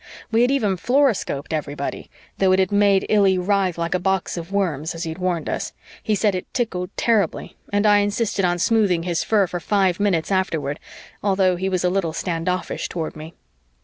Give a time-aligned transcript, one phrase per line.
[0.31, 2.09] We had even fluoroscoped everybody,
[2.39, 5.73] though it had made Illy writhe like a box of worms, as he'd warned us;
[6.01, 10.31] he said it tickled terribly and I insisted on smoothing his fur for five minutes
[10.31, 10.79] afterward,
[11.21, 13.35] although he was a little standoffish toward me.